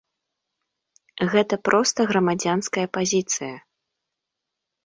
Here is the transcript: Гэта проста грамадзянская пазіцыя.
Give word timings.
Гэта 1.33 1.55
проста 1.69 1.99
грамадзянская 2.13 2.87
пазіцыя. 2.99 3.55